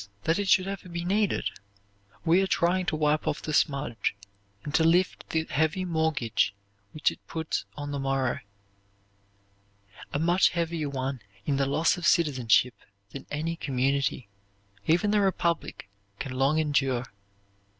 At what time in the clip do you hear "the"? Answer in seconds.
3.39-3.53, 5.29-5.43, 7.91-7.99, 11.57-11.67, 15.11-15.21